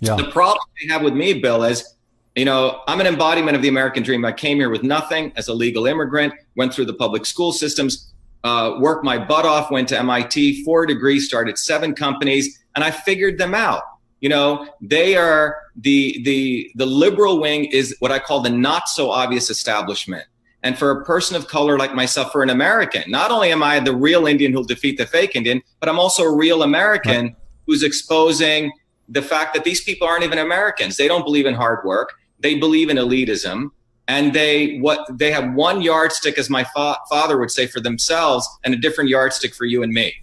Yeah. 0.02 0.16
The 0.16 0.30
problem 0.32 0.60
they 0.82 0.92
have 0.92 1.04
with 1.04 1.14
me, 1.14 1.40
Bill, 1.40 1.64
is 1.64 1.96
you 2.36 2.46
know, 2.46 2.82
I'm 2.88 3.02
an 3.02 3.08
embodiment 3.08 3.56
of 3.56 3.62
the 3.62 3.68
American 3.68 4.04
dream. 4.04 4.24
I 4.24 4.32
came 4.32 4.58
here 4.58 4.70
with 4.70 4.84
nothing 4.84 5.34
as 5.36 5.48
a 5.48 5.54
legal 5.54 5.86
immigrant, 5.86 6.34
went 6.56 6.74
through 6.74 6.86
the 6.86 6.94
public 6.94 7.26
school 7.26 7.52
systems, 7.52 8.14
uh, 8.44 8.78
worked 8.80 9.04
my 9.04 9.18
butt 9.18 9.46
off, 9.46 9.70
went 9.70 9.90
to 9.90 10.00
MIT, 10.00 10.64
four 10.64 10.86
degrees, 10.86 11.28
started 11.28 11.58
seven 11.58 11.94
companies, 11.94 12.64
and 12.76 12.84
I 12.84 12.92
figured 12.92 13.38
them 13.38 13.54
out. 13.54 13.84
You 14.22 14.30
know, 14.30 14.68
they 14.82 15.18
are 15.18 15.58
the 15.76 16.22
the 16.24 16.72
the 16.76 16.86
liberal 16.86 17.42
wing 17.42 17.66
is 17.66 17.96
what 18.00 18.12
I 18.12 18.20
call 18.20 18.42
the 18.42 18.50
not 18.50 18.88
so 18.88 19.10
obvious 19.10 19.50
establishment. 19.50 20.24
And 20.64 20.78
for 20.78 20.92
a 20.92 21.04
person 21.06 21.36
of 21.36 21.48
color 21.48 21.78
like 21.78 21.96
myself, 21.96 22.32
for 22.32 22.44
an 22.44 22.52
American, 22.52 23.10
not 23.10 23.32
only 23.32 23.52
am 23.52 23.64
I 23.64 23.80
the 23.80 23.96
real 23.96 24.28
Indian 24.28 24.54
who'll 24.54 24.64
defeat 24.64 24.98
the 25.00 25.08
fake 25.08 25.36
Indian, 25.36 25.62
but 25.80 25.90
I'm 25.90 26.00
also 26.00 26.24
a 26.24 26.36
real 26.36 26.62
American 26.62 27.36
who's 27.66 27.82
exposing 27.82 28.72
the 29.12 29.22
fact 29.22 29.54
that 29.54 29.64
these 29.64 29.84
people 29.84 30.08
aren't 30.08 30.24
even 30.24 30.40
Americans. 30.40 30.98
They 30.98 31.08
don't 31.08 31.24
believe 31.24 31.46
in 31.46 31.54
hard 31.54 31.86
work. 31.86 32.14
They 32.40 32.56
believe 32.56 32.90
in 32.90 32.98
elitism. 32.98 33.70
And 34.08 34.34
they 34.34 34.78
what 34.80 35.00
they 35.18 35.32
have 35.32 35.54
one 35.54 35.82
yardstick, 35.82 36.38
as 36.38 36.50
my 36.50 36.64
fa- 36.64 36.98
father 37.10 37.38
would 37.38 37.52
say, 37.52 37.68
for 37.68 37.80
themselves, 37.80 38.48
and 38.64 38.74
a 38.74 38.78
different 38.78 39.10
yardstick 39.10 39.54
for 39.54 39.66
you 39.66 39.84
and 39.84 39.94
me. 39.94 40.14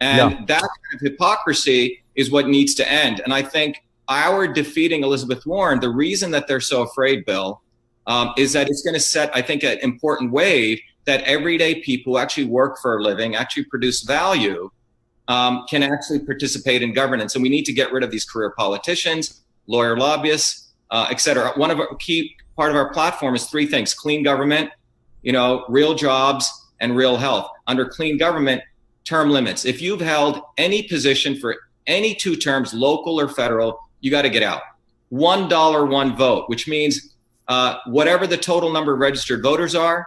And 0.00 0.32
Yeah. 0.32 0.44
that 0.46 0.60
kind 0.60 0.94
of 0.94 1.00
hypocrisy 1.00 2.02
is 2.14 2.30
what 2.30 2.48
needs 2.48 2.74
to 2.74 2.90
end. 2.90 3.20
And 3.24 3.32
I 3.32 3.42
think 3.42 3.76
our 4.08 4.46
defeating 4.46 5.02
Elizabeth 5.02 5.46
Warren, 5.46 5.80
the 5.80 5.88
reason 5.88 6.30
that 6.32 6.46
they're 6.46 6.60
so 6.60 6.82
afraid, 6.82 7.24
Bill, 7.24 7.62
um, 8.06 8.32
is 8.36 8.52
that 8.52 8.68
it's 8.68 8.82
going 8.82 8.94
to 8.94 9.00
set, 9.00 9.34
I 9.34 9.42
think, 9.42 9.62
an 9.62 9.78
important 9.82 10.32
wave 10.32 10.80
that 11.06 11.22
everyday 11.22 11.76
people 11.76 12.14
who 12.14 12.18
actually 12.18 12.44
work 12.44 12.78
for 12.82 12.98
a 12.98 13.02
living, 13.02 13.34
actually 13.36 13.64
produce 13.64 14.02
value, 14.02 14.70
um, 15.28 15.64
can 15.68 15.82
actually 15.82 16.20
participate 16.20 16.82
in 16.82 16.92
governance. 16.92 17.34
And 17.34 17.42
we 17.42 17.48
need 17.48 17.64
to 17.64 17.72
get 17.72 17.92
rid 17.92 18.02
of 18.04 18.10
these 18.10 18.24
career 18.24 18.52
politicians, 18.56 19.42
lawyer 19.66 19.96
lobbyists, 19.96 20.72
uh, 20.90 21.08
et 21.10 21.20
cetera. 21.20 21.52
One 21.56 21.70
of 21.70 21.80
our 21.80 21.94
key 21.96 22.36
part 22.56 22.70
of 22.70 22.76
our 22.76 22.92
platform 22.92 23.34
is 23.34 23.46
three 23.46 23.66
things: 23.66 23.94
clean 23.94 24.22
government, 24.22 24.70
you 25.22 25.32
know, 25.32 25.64
real 25.68 25.94
jobs, 25.94 26.50
and 26.80 26.96
real 26.96 27.16
health. 27.16 27.50
Under 27.66 27.84
clean 27.86 28.18
government, 28.18 28.62
term 29.04 29.30
limits. 29.30 29.64
If 29.64 29.82
you've 29.82 30.00
held 30.00 30.40
any 30.56 30.82
position 30.82 31.36
for 31.36 31.56
any 31.86 32.14
two 32.14 32.36
terms, 32.36 32.74
local 32.74 33.20
or 33.20 33.28
federal, 33.28 33.80
you 34.00 34.10
got 34.10 34.22
to 34.22 34.30
get 34.30 34.42
out. 34.42 34.62
One 35.08 35.48
dollar, 35.48 35.86
one 35.86 36.16
vote, 36.16 36.48
which 36.48 36.66
means 36.68 37.14
uh, 37.48 37.78
whatever 37.86 38.26
the 38.26 38.36
total 38.36 38.72
number 38.72 38.92
of 38.92 38.98
registered 38.98 39.42
voters 39.42 39.74
are, 39.74 40.06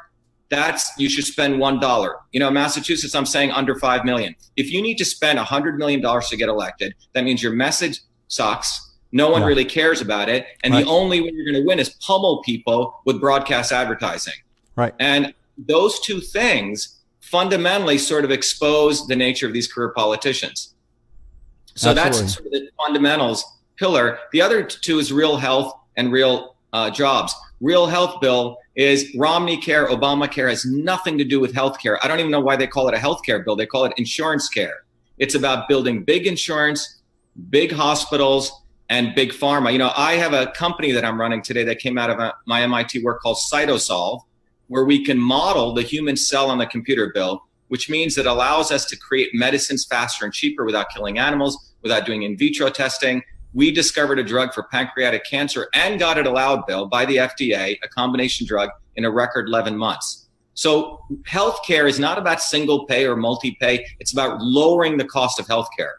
that's 0.50 0.92
you 0.98 1.10
should 1.10 1.26
spend 1.26 1.60
one 1.60 1.80
dollar. 1.80 2.18
You 2.32 2.40
know, 2.40 2.50
Massachusetts, 2.52 3.14
I'm 3.16 3.26
saying 3.26 3.52
under 3.52 3.76
five 3.76 4.04
million. 4.06 4.36
If 4.56 4.72
you 4.72 4.82
need 4.82 4.98
to 4.98 5.06
spend 5.06 5.38
a 5.40 5.44
hundred 5.44 5.78
million 5.78 6.02
dollars 6.02 6.28
to 6.30 6.38
get 6.38 6.50
elected, 6.50 6.94
that 7.14 7.24
means 7.24 7.42
your 7.44 7.54
message 7.54 8.02
sucks. 8.28 8.88
No 9.12 9.30
one 9.30 9.42
Yeah. 9.42 9.48
really 9.48 9.66
cares 9.66 10.02
about 10.02 10.30
it, 10.30 10.46
and 10.64 10.74
Right. 10.74 10.84
the 10.86 10.90
only 10.90 11.22
way 11.22 11.32
you're 11.34 11.46
going 11.46 11.62
to 11.62 11.68
win 11.68 11.80
is 11.80 11.90
pummel 12.06 12.42
people 12.44 13.00
with 13.06 13.20
broadcast 13.20 13.72
advertising. 13.72 14.34
Right. 14.76 14.94
And 15.00 15.34
those 15.58 16.00
two 16.00 16.22
things 16.22 17.00
fundamentally 17.22 17.98
sort 17.98 18.24
of 18.24 18.32
expose 18.32 19.08
the 19.08 19.16
nature 19.16 19.46
of 19.48 19.54
these 19.54 19.68
career 19.72 19.90
politicians. 19.96 20.74
So 21.76 21.92
Absolutely. 21.92 22.22
that's 22.22 22.34
sort 22.34 22.46
of 22.48 22.52
the 22.54 22.70
fundamentals 22.78 23.46
pillar. 23.78 24.20
The 24.32 24.42
other 24.42 24.64
two 24.64 25.00
is 25.00 25.12
real 25.14 25.38
health 25.38 25.74
and 25.98 26.12
real 26.12 26.56
uh, 26.74 26.90
jobs. 26.90 27.34
Real 27.62 27.88
health 27.88 28.22
bill 28.22 28.58
is 28.80 29.14
Romney 29.14 29.58
Care, 29.58 29.90
Obamacare 29.90 30.50
has 30.50 30.64
nothing 30.64 31.18
to 31.18 31.26
do 31.26 31.42
with 31.42 31.54
health 31.54 31.82
care. 31.82 32.02
I 32.02 32.08
don't 32.08 32.20
even 32.20 32.32
know 32.32 32.40
why 32.40 32.56
they 32.56 32.66
call 32.66 32.88
it 32.88 32.94
a 32.94 32.98
health 32.98 33.20
care 33.26 33.44
bill. 33.44 33.58
They 33.58 33.66
call 33.66 33.84
it 33.84 33.92
insurance 33.98 34.48
care. 34.48 34.86
It's 35.18 35.36
about 35.36 35.68
building 35.68 36.06
big 36.06 36.26
insurance, 36.26 37.02
big 37.50 37.74
hospitals, 37.74 38.64
and 38.90 39.14
big 39.16 39.32
pharma. 39.32 39.74
You 39.74 39.80
know, 39.80 39.92
I 39.98 40.14
have 40.14 40.32
a 40.32 40.48
company 40.52 40.94
that 40.94 41.04
I'm 41.04 41.20
running 41.20 41.42
today 41.42 41.66
that 41.66 41.80
came 41.80 41.98
out 41.98 42.10
of 42.10 42.34
my 42.48 42.62
MIT 42.62 43.04
work 43.04 43.20
called 43.20 43.36
Cytosolve, 43.52 44.22
where 44.68 44.86
we 44.86 45.04
can 45.04 45.20
model 45.20 45.74
the 45.74 45.82
human 45.82 46.16
cell 46.16 46.50
on 46.50 46.58
the 46.58 46.66
computer 46.66 47.12
bill, 47.14 47.46
which 47.68 47.90
means 47.90 48.18
it 48.18 48.28
allows 48.28 48.72
us 48.72 48.86
to 48.86 48.96
create 48.96 49.32
medicines 49.34 49.86
faster 49.86 50.24
and 50.24 50.34
cheaper 50.34 50.64
without 50.64 50.88
killing 50.90 51.20
animals, 51.20 51.74
without 51.82 52.06
doing 52.06 52.24
in 52.24 52.38
vitro 52.38 52.70
testing. 52.70 53.24
We 53.54 53.72
discovered 53.72 54.20
a 54.20 54.24
drug 54.24 54.54
for 54.54 54.64
pancreatic 54.64 55.26
cancer 55.26 55.70
and 55.74 56.00
got 56.00 56.18
it 56.18 56.28
allowed, 56.28 56.66
Bill, 56.68 56.86
by 56.86 57.06
the 57.06 57.18
FDA, 57.18 57.78
a 57.84 57.88
combination 57.88 58.46
drug 58.46 58.70
in 58.96 59.06
a 59.06 59.12
record 59.12 59.48
11 59.48 59.76
months. 59.76 60.28
So 60.54 61.00
healthcare 61.28 61.88
is 61.88 62.00
not 62.00 62.18
about 62.18 62.42
single 62.42 62.86
pay 62.86 63.06
or 63.06 63.16
multi-pay. 63.16 63.86
It's 64.00 64.12
about 64.12 64.42
lowering 64.42 64.98
the 64.98 65.06
cost 65.06 65.40
of 65.40 65.48
healthcare. 65.48 65.94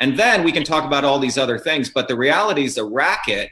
And 0.00 0.18
then 0.18 0.42
we 0.42 0.50
can 0.50 0.64
talk 0.64 0.84
about 0.84 1.04
all 1.04 1.18
these 1.18 1.38
other 1.38 1.58
things. 1.58 1.90
But 1.90 2.08
the 2.08 2.16
reality 2.16 2.64
is 2.64 2.74
the 2.74 2.84
racket, 2.84 3.50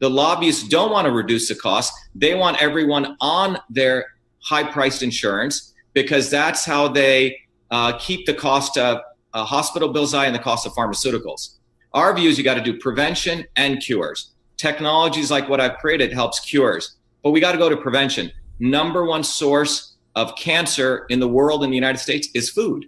the 0.00 0.10
lobbyists 0.10 0.68
don't 0.68 0.90
want 0.90 1.06
to 1.06 1.12
reduce 1.12 1.48
the 1.48 1.54
cost. 1.54 1.92
They 2.14 2.34
want 2.34 2.60
everyone 2.60 3.16
on 3.20 3.58
their 3.70 4.06
high 4.40 4.64
priced 4.64 5.02
insurance 5.02 5.72
because 5.92 6.30
that's 6.30 6.64
how 6.64 6.88
they 6.88 7.38
uh, 7.70 7.96
keep 7.98 8.26
the 8.26 8.34
cost 8.34 8.76
of 8.76 8.98
uh, 9.34 9.44
hospital 9.44 9.88
bills 9.90 10.12
high 10.12 10.26
and 10.26 10.34
the 10.34 10.40
cost 10.40 10.66
of 10.66 10.72
pharmaceuticals. 10.72 11.58
Our 11.94 12.14
view 12.14 12.30
is 12.30 12.38
you 12.38 12.44
got 12.44 12.54
to 12.54 12.62
do 12.62 12.78
prevention 12.78 13.44
and 13.56 13.80
cures. 13.80 14.30
Technologies 14.56 15.30
like 15.30 15.48
what 15.48 15.60
I've 15.60 15.78
created 15.78 16.12
helps 16.12 16.40
cures, 16.40 16.96
but 17.22 17.32
we 17.32 17.40
got 17.40 17.52
to 17.52 17.58
go 17.58 17.68
to 17.68 17.76
prevention. 17.76 18.32
Number 18.60 19.04
one 19.04 19.22
source 19.24 19.96
of 20.14 20.34
cancer 20.36 21.04
in 21.10 21.20
the 21.20 21.28
world 21.28 21.64
in 21.64 21.70
the 21.70 21.76
United 21.76 21.98
States 21.98 22.28
is 22.34 22.48
food. 22.48 22.86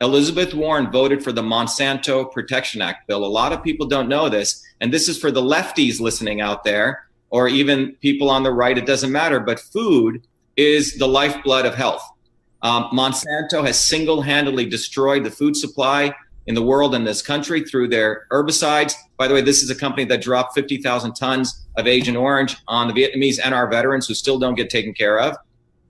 Elizabeth 0.00 0.54
Warren 0.54 0.92
voted 0.92 1.24
for 1.24 1.32
the 1.32 1.42
Monsanto 1.42 2.30
Protection 2.30 2.82
Act 2.82 3.08
bill. 3.08 3.24
A 3.24 3.26
lot 3.26 3.52
of 3.52 3.64
people 3.64 3.86
don't 3.86 4.08
know 4.08 4.28
this, 4.28 4.62
and 4.80 4.92
this 4.92 5.08
is 5.08 5.18
for 5.18 5.30
the 5.30 5.40
lefties 5.40 6.00
listening 6.00 6.40
out 6.40 6.64
there, 6.64 7.08
or 7.30 7.48
even 7.48 7.96
people 8.00 8.30
on 8.30 8.42
the 8.42 8.52
right. 8.52 8.78
It 8.78 8.86
doesn't 8.86 9.10
matter, 9.10 9.40
but 9.40 9.58
food 9.58 10.22
is 10.56 10.98
the 10.98 11.08
lifeblood 11.08 11.66
of 11.66 11.74
health. 11.74 12.02
Um, 12.62 12.90
Monsanto 12.92 13.64
has 13.66 13.78
single 13.78 14.22
handedly 14.22 14.66
destroyed 14.66 15.24
the 15.24 15.30
food 15.30 15.56
supply 15.56 16.14
in 16.46 16.54
the 16.54 16.62
world 16.62 16.94
and 16.94 17.06
this 17.06 17.22
country 17.22 17.62
through 17.62 17.88
their 17.88 18.26
herbicides. 18.30 18.94
By 19.16 19.28
the 19.28 19.34
way, 19.34 19.40
this 19.40 19.62
is 19.62 19.70
a 19.70 19.74
company 19.74 20.04
that 20.06 20.22
dropped 20.22 20.54
50,000 20.54 21.14
tons 21.14 21.66
of 21.76 21.86
Agent 21.86 22.16
Orange 22.16 22.56
on 22.68 22.88
the 22.88 22.94
Vietnamese 22.94 23.38
and 23.42 23.54
our 23.54 23.68
veterans 23.68 24.06
who 24.06 24.14
still 24.14 24.38
don't 24.38 24.54
get 24.54 24.70
taken 24.70 24.94
care 24.94 25.18
of. 25.18 25.36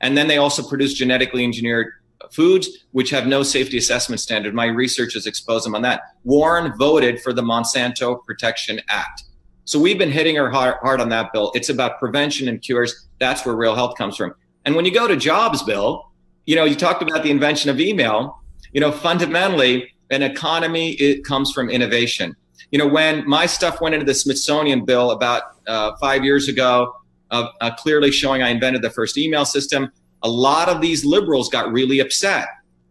And 0.00 0.16
then 0.16 0.28
they 0.28 0.38
also 0.38 0.66
produce 0.66 0.94
genetically 0.94 1.44
engineered 1.44 1.92
foods, 2.32 2.68
which 2.92 3.10
have 3.10 3.26
no 3.26 3.42
safety 3.42 3.78
assessment 3.78 4.20
standard. 4.20 4.54
My 4.54 4.66
research 4.66 5.14
has 5.14 5.26
exposed 5.26 5.66
them 5.66 5.74
on 5.74 5.82
that. 5.82 6.02
Warren 6.24 6.76
voted 6.76 7.20
for 7.20 7.32
the 7.32 7.42
Monsanto 7.42 8.24
Protection 8.24 8.80
Act. 8.88 9.24
So 9.64 9.78
we've 9.78 9.98
been 9.98 10.12
hitting 10.12 10.36
her 10.36 10.50
hard, 10.50 10.76
hard 10.80 11.00
on 11.00 11.08
that 11.10 11.32
bill. 11.32 11.50
It's 11.54 11.68
about 11.68 11.98
prevention 11.98 12.48
and 12.48 12.62
cures. 12.62 13.08
That's 13.18 13.44
where 13.44 13.54
real 13.54 13.74
health 13.74 13.96
comes 13.96 14.16
from. 14.16 14.34
And 14.64 14.74
when 14.74 14.84
you 14.84 14.92
go 14.92 15.08
to 15.08 15.16
jobs, 15.16 15.62
Bill, 15.62 16.10
you 16.44 16.56
know, 16.56 16.64
you 16.64 16.74
talked 16.74 17.02
about 17.02 17.22
the 17.22 17.30
invention 17.30 17.70
of 17.70 17.80
email. 17.80 18.42
You 18.72 18.80
know, 18.80 18.92
fundamentally, 18.92 19.92
an 20.10 20.22
economy 20.22 20.92
it 20.92 21.24
comes 21.24 21.52
from 21.52 21.68
innovation. 21.70 22.34
You 22.70 22.78
know, 22.78 22.88
when 22.88 23.28
my 23.28 23.46
stuff 23.46 23.80
went 23.80 23.94
into 23.94 24.06
the 24.06 24.14
Smithsonian 24.14 24.84
bill 24.84 25.10
about 25.12 25.42
uh, 25.66 25.92
five 26.00 26.24
years 26.24 26.48
ago, 26.48 26.94
uh, 27.30 27.48
uh, 27.60 27.74
clearly 27.76 28.10
showing 28.10 28.42
I 28.42 28.48
invented 28.48 28.82
the 28.82 28.90
first 28.90 29.18
email 29.18 29.44
system, 29.44 29.90
a 30.22 30.28
lot 30.28 30.68
of 30.68 30.80
these 30.80 31.04
liberals 31.04 31.48
got 31.48 31.72
really 31.72 32.00
upset 32.00 32.48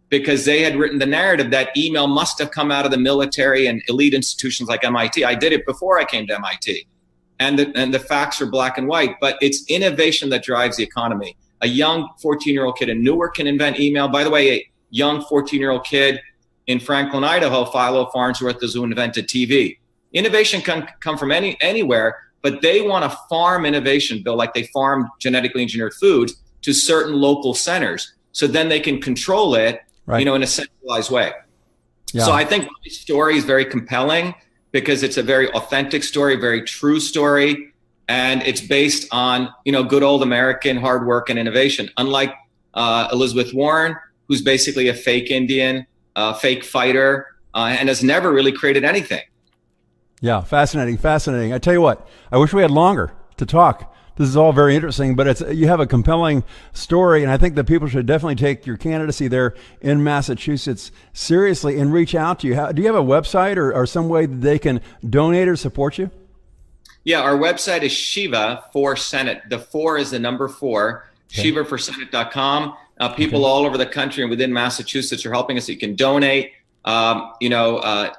because 0.08 0.44
they 0.44 0.62
had 0.62 0.76
written 0.76 0.98
the 0.98 1.06
narrative 1.06 1.50
that 1.50 1.76
email 1.76 2.06
must 2.06 2.38
have 2.38 2.50
come 2.50 2.70
out 2.70 2.84
of 2.84 2.90
the 2.90 2.98
military 2.98 3.66
and 3.66 3.82
elite 3.88 4.14
institutions 4.14 4.68
like 4.68 4.84
MIT. 4.84 5.24
I 5.24 5.34
did 5.34 5.52
it 5.52 5.66
before 5.66 5.98
I 5.98 6.04
came 6.04 6.26
to 6.28 6.34
MIT. 6.34 6.86
And 7.38 7.58
the, 7.58 7.72
and 7.74 7.92
the 7.92 7.98
facts 7.98 8.40
are 8.40 8.46
black 8.46 8.78
and 8.78 8.88
white, 8.88 9.16
but 9.20 9.36
it's 9.40 9.68
innovation 9.68 10.30
that 10.30 10.42
drives 10.42 10.76
the 10.76 10.84
economy. 10.84 11.36
A 11.60 11.68
young 11.68 12.08
14 12.22 12.52
year 12.52 12.64
old 12.64 12.78
kid 12.78 12.88
in 12.88 13.02
Newark 13.02 13.34
can 13.34 13.46
invent 13.46 13.80
email. 13.80 14.08
By 14.08 14.24
the 14.24 14.30
way, 14.30 14.52
a 14.52 14.70
young 14.90 15.22
14 15.22 15.58
year 15.60 15.70
old 15.70 15.84
kid 15.84 16.20
in 16.66 16.80
Franklin, 16.80 17.24
Idaho, 17.24 17.64
Philo 17.64 18.06
Farnsworth 18.06 18.62
is 18.62 18.74
who 18.74 18.84
invented 18.84 19.28
TV. 19.28 19.78
Innovation 20.12 20.60
can 20.60 20.88
come 21.00 21.16
from 21.16 21.30
any 21.30 21.56
anywhere, 21.60 22.18
but 22.42 22.62
they 22.62 22.80
want 22.80 23.10
to 23.10 23.16
farm 23.28 23.64
innovation, 23.64 24.22
Bill, 24.22 24.36
like 24.36 24.54
they 24.54 24.64
farm 24.64 25.08
genetically 25.18 25.62
engineered 25.62 25.94
foods 25.94 26.34
to 26.62 26.72
certain 26.72 27.14
local 27.14 27.54
centers. 27.54 28.14
So 28.32 28.46
then 28.46 28.68
they 28.68 28.80
can 28.80 29.00
control 29.00 29.54
it, 29.54 29.80
Right. 30.06 30.20
you 30.20 30.24
know, 30.24 30.34
in 30.34 30.42
a 30.42 30.46
centralized 30.46 31.10
way. 31.10 31.32
Yeah. 32.12 32.24
So 32.24 32.32
I 32.32 32.44
think 32.44 32.64
my 32.64 32.88
story 32.90 33.36
is 33.36 33.44
very 33.44 33.64
compelling 33.64 34.34
because 34.72 35.02
it's 35.02 35.16
a 35.16 35.22
very 35.22 35.50
authentic 35.52 36.04
story, 36.04 36.36
very 36.36 36.62
true 36.62 37.00
story, 37.00 37.72
and 38.08 38.42
it's 38.42 38.60
based 38.60 39.08
on 39.10 39.48
you 39.64 39.72
know 39.72 39.82
good 39.82 40.02
old 40.02 40.22
American 40.22 40.76
hard 40.76 41.06
work 41.06 41.28
and 41.30 41.38
innovation. 41.38 41.90
Unlike 41.96 42.34
uh, 42.74 43.08
Elizabeth 43.12 43.52
Warren, 43.52 43.96
who's 44.28 44.42
basically 44.42 44.88
a 44.88 44.94
fake 44.94 45.30
Indian, 45.30 45.86
uh, 46.16 46.32
fake 46.32 46.64
fighter, 46.64 47.28
uh, 47.54 47.76
and 47.78 47.88
has 47.88 48.02
never 48.02 48.32
really 48.32 48.52
created 48.52 48.84
anything. 48.84 49.22
Yeah, 50.20 50.40
fascinating, 50.40 50.96
fascinating. 50.96 51.52
I 51.52 51.58
tell 51.58 51.74
you 51.74 51.80
what, 51.80 52.08
I 52.32 52.38
wish 52.38 52.52
we 52.52 52.62
had 52.62 52.70
longer 52.70 53.12
to 53.36 53.46
talk. 53.46 53.94
This 54.16 54.28
is 54.30 54.36
all 54.36 54.54
very 54.54 54.74
interesting, 54.74 55.14
but 55.14 55.26
it's 55.26 55.42
you 55.42 55.68
have 55.68 55.78
a 55.78 55.86
compelling 55.86 56.42
story, 56.72 57.22
and 57.22 57.30
I 57.30 57.36
think 57.36 57.54
that 57.56 57.64
people 57.64 57.86
should 57.86 58.06
definitely 58.06 58.36
take 58.36 58.66
your 58.66 58.78
candidacy 58.78 59.28
there 59.28 59.54
in 59.82 60.02
Massachusetts 60.02 60.90
seriously 61.12 61.78
and 61.78 61.92
reach 61.92 62.14
out 62.14 62.40
to 62.40 62.46
you. 62.46 62.56
How, 62.56 62.72
do 62.72 62.80
you 62.80 62.88
have 62.88 62.96
a 62.96 63.06
website 63.06 63.58
or, 63.58 63.74
or 63.74 63.84
some 63.84 64.08
way 64.08 64.24
that 64.24 64.40
they 64.40 64.58
can 64.58 64.80
donate 65.08 65.48
or 65.48 65.56
support 65.56 65.98
you? 65.98 66.10
Yeah, 67.04 67.20
our 67.20 67.36
website 67.36 67.82
is 67.82 67.92
Shiva 67.92 68.64
for 68.72 68.96
Senate. 68.96 69.42
The 69.50 69.58
four 69.58 69.98
is 69.98 70.12
the 70.12 70.18
number 70.18 70.48
four, 70.48 71.10
shiva 71.28 71.64
for 71.64 71.76
shivaforsenate.com. 71.76 72.74
Uh, 72.98 73.10
people 73.10 73.44
all 73.44 73.66
over 73.66 73.76
the 73.76 73.84
country 73.86 74.22
and 74.22 74.30
within 74.30 74.52
Massachusetts 74.52 75.26
are 75.26 75.32
helping 75.32 75.58
us. 75.58 75.68
You 75.68 75.76
can 75.76 75.94
donate, 75.96 76.52
um, 76.86 77.32
you 77.40 77.50
know, 77.50 77.76
uh, 77.78 78.10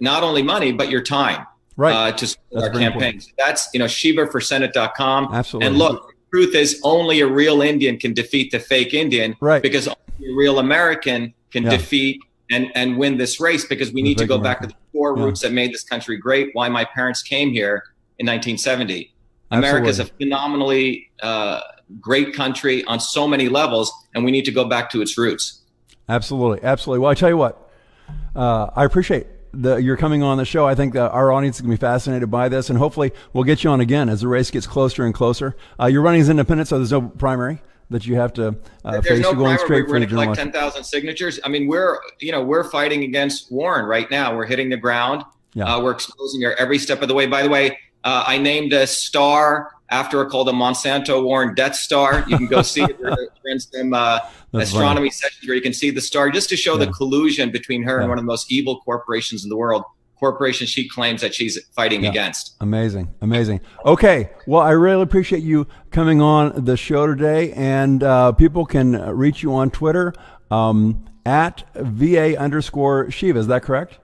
not 0.00 0.22
only 0.22 0.42
money, 0.42 0.70
but 0.70 0.88
your 0.88 1.02
time 1.02 1.44
Right. 1.76 1.92
uh, 1.92 2.12
to 2.16 2.36
our 2.56 2.70
campaigns. 2.70 3.32
That's, 3.36 3.68
you 3.74 3.80
know, 3.80 3.86
shivaforsenate.com. 3.86 5.30
Absolutely. 5.32 5.66
And 5.66 5.76
look, 5.78 6.08
the 6.08 6.14
truth 6.30 6.54
is 6.54 6.80
only 6.84 7.20
a 7.22 7.26
real 7.26 7.60
Indian 7.62 7.96
can 7.98 8.14
defeat 8.14 8.52
the 8.52 8.60
fake 8.60 8.94
Indian 8.94 9.34
Right. 9.40 9.60
because 9.62 9.88
only 9.88 10.32
a 10.32 10.34
real 10.36 10.60
American 10.60 11.34
can 11.50 11.64
Yeah. 11.64 11.70
defeat 11.70 12.20
and, 12.52 12.70
and 12.76 12.96
win 12.96 13.16
this 13.16 13.40
race 13.40 13.64
because 13.64 13.88
we 13.92 14.02
The 14.02 14.08
need 14.10 14.18
to 14.18 14.26
go 14.26 14.38
back 14.38 14.60
to 14.60 14.68
the 14.68 14.74
core 14.92 15.14
Yeah. 15.16 15.24
roots 15.24 15.40
that 15.40 15.50
made 15.52 15.72
this 15.72 15.82
country 15.82 16.16
great, 16.18 16.50
why 16.52 16.68
my 16.68 16.84
parents 16.84 17.20
came 17.22 17.50
here 17.50 17.82
in 18.20 18.26
1970. 18.26 19.10
America 19.50 19.88
is 19.88 19.98
a 19.98 20.04
phenomenally 20.04 21.10
uh, 21.22 21.60
great 22.00 22.34
country 22.34 22.84
on 22.84 23.00
so 23.00 23.26
many 23.26 23.48
levels, 23.48 23.92
and 24.14 24.24
we 24.24 24.30
need 24.30 24.44
to 24.44 24.52
go 24.52 24.64
back 24.64 24.90
to 24.90 25.02
its 25.02 25.16
roots. 25.18 25.60
Absolutely, 26.08 26.62
absolutely. 26.62 27.00
Well, 27.00 27.10
I 27.10 27.14
tell 27.14 27.28
you 27.28 27.36
what, 27.36 27.70
uh, 28.36 28.70
I 28.74 28.84
appreciate 28.84 29.26
the, 29.52 29.76
you're 29.76 29.96
coming 29.96 30.22
on 30.22 30.36
the 30.38 30.44
show. 30.44 30.66
I 30.66 30.74
think 30.74 30.94
that 30.94 31.10
our 31.10 31.32
audience 31.32 31.56
is 31.56 31.62
going 31.62 31.70
to 31.72 31.78
be 31.78 31.80
fascinated 31.80 32.30
by 32.30 32.48
this, 32.48 32.70
and 32.70 32.78
hopefully 32.78 33.12
we'll 33.32 33.44
get 33.44 33.64
you 33.64 33.70
on 33.70 33.80
again 33.80 34.08
as 34.08 34.20
the 34.20 34.28
race 34.28 34.50
gets 34.50 34.66
closer 34.66 35.04
and 35.04 35.14
closer. 35.14 35.56
Uh, 35.80 35.86
you're 35.86 36.02
running 36.02 36.20
as 36.20 36.28
independent, 36.28 36.68
so 36.68 36.78
there's 36.78 36.92
no 36.92 37.02
primary 37.02 37.60
that 37.90 38.06
you 38.06 38.16
have 38.16 38.32
to 38.34 38.48
uh, 38.84 38.92
There's 38.92 39.06
face. 39.06 39.20
no 39.20 39.30
You're 39.30 39.38
going 39.38 39.58
straight 39.58 39.82
We're 39.82 39.94
for 39.94 40.00
the 40.00 40.06
general 40.06 40.24
election. 40.24 40.52
10,000 40.52 40.84
signatures. 40.84 41.38
I 41.44 41.48
mean, 41.48 41.66
we're 41.68 41.98
you 42.20 42.32
know 42.32 42.42
we're 42.42 42.64
fighting 42.64 43.04
against 43.04 43.52
Warren 43.52 43.86
right 43.86 44.10
now. 44.10 44.34
We're 44.34 44.46
hitting 44.46 44.70
the 44.70 44.76
ground. 44.76 45.22
Yeah. 45.52 45.64
Uh, 45.64 45.82
we're 45.82 45.92
exposing 45.92 46.42
her 46.42 46.54
every 46.58 46.78
step 46.78 47.02
of 47.02 47.08
the 47.08 47.14
way. 47.14 47.26
By 47.26 47.42
the 47.42 47.48
way, 47.50 47.78
uh, 48.02 48.24
I 48.26 48.38
named 48.38 48.72
a 48.72 48.86
star 48.86 49.70
after 49.90 50.18
her 50.18 50.26
called 50.28 50.48
the 50.48 50.52
Monsanto 50.52 51.22
Warren 51.22 51.54
Death 51.54 51.74
Star. 51.76 52.24
You 52.26 52.36
can 52.36 52.46
go 52.46 52.62
see 52.62 52.82
it. 52.82 52.98
We're 53.44 53.58
some 53.58 53.92
uh, 53.94 54.20
astronomy 54.54 55.10
sessions 55.10 55.46
where 55.46 55.54
you 55.54 55.62
can 55.62 55.72
see 55.74 55.90
the 55.90 56.00
star 56.00 56.30
just 56.30 56.48
to 56.50 56.56
show 56.56 56.78
Yeah. 56.78 56.86
the 56.86 56.92
collusion 56.92 57.50
between 57.50 57.82
her 57.82 57.96
Yeah. 57.96 58.00
and 58.02 58.08
one 58.08 58.18
of 58.18 58.22
the 58.22 58.26
most 58.26 58.50
evil 58.50 58.80
corporations 58.80 59.44
in 59.44 59.50
the 59.50 59.56
world, 59.56 59.82
corporation 60.18 60.66
she 60.66 60.88
claims 60.88 61.20
that 61.20 61.34
she's 61.34 61.58
fighting 61.76 62.04
Yeah. 62.04 62.10
against. 62.10 62.54
Amazing, 62.60 63.12
amazing. 63.20 63.60
Okay, 63.84 64.30
well, 64.46 64.62
I 64.62 64.70
really 64.70 65.02
appreciate 65.02 65.42
you 65.42 65.66
coming 65.90 66.20
on 66.22 66.64
the 66.64 66.76
show 66.76 67.06
today, 67.06 67.52
and 67.52 68.02
uh, 68.02 68.32
people 68.32 68.64
can 68.64 68.92
reach 69.14 69.42
you 69.42 69.54
on 69.54 69.70
Twitter 69.70 70.14
um, 70.50 71.04
at 71.26 71.64
va 71.74 72.36
underscore 72.38 73.10
Shiva. 73.10 73.38
Is 73.38 73.46
that 73.48 73.62
correct? 73.62 73.98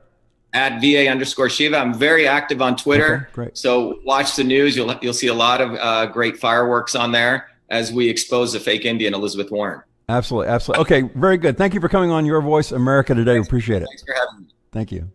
At 0.53 0.81
VA 0.81 1.07
underscore 1.09 1.49
Shiva. 1.49 1.77
I'm 1.77 1.95
very 1.95 2.27
active 2.27 2.61
on 2.61 2.77
Twitter. 2.77 3.15
Okay, 3.15 3.33
great. 3.33 3.59
So 3.59 4.01
watch 4.05 4.35
the 4.35 4.43
news. 4.43 4.77
You'll 4.77 4.93
you'll 5.01 5.15
see 5.15 5.29
a 5.29 5.35
lot 5.35 5.61
of 5.61 5.75
uh, 5.75 6.07
great 6.07 6.39
fireworks 6.39 6.97
on 6.97 7.13
there 7.13 7.51
as 7.69 7.93
we 7.93 8.09
expose 8.09 8.53
the 8.53 8.61
fake 8.61 8.85
Indian 8.85 9.15
Elizabeth 9.15 9.53
Warren. 9.53 9.83
Absolutely, 10.09 10.49
absolutely. 10.49 10.83
Okay, 10.83 11.11
very 11.15 11.39
good. 11.39 11.57
Thank 11.57 11.73
you 11.73 11.81
for 11.81 11.89
coming 11.89 12.11
on 12.11 12.27
Your 12.27 12.41
Voice 12.41 12.73
America 12.73 13.15
today. 13.15 13.35
We 13.35 13.47
appreciate 13.47 13.83
it. 13.83 13.87
Thanks 13.87 14.03
for 14.03 14.15
having 14.15 14.47
me. 14.47 14.53
Thank 14.73 14.91
you. 14.91 15.11